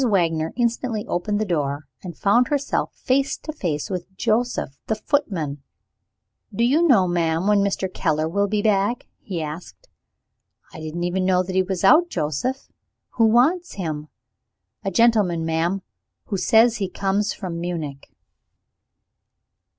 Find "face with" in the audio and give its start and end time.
3.53-4.11